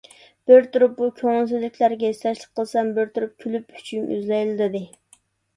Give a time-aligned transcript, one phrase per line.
[0.51, 4.83] بىر تۇرۇپ بۇ كۆڭۈلسىزلىكلەرگە ھېسداشلىق قىلسام، بىر تۇرۇپ كۈلۈپ ئۈچىيىم ئۈزۈلەيلا دېدى.